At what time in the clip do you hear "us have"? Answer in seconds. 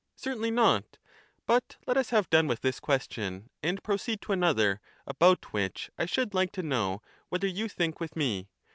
1.95-2.27